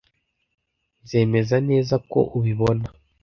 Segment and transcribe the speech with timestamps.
[1.03, 2.85] Nzemeza neza ko ubibona.